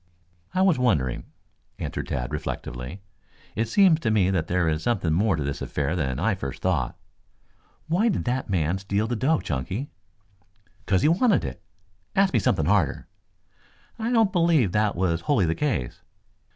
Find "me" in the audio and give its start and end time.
4.09-4.31, 12.33-12.39